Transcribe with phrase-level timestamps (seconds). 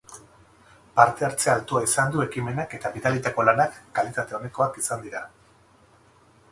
[0.99, 5.25] Parte-hartze altua izan du ekimenak eta bidalitako lanak kalitate onekoak izan dira.